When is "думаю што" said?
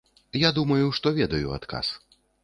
0.59-1.11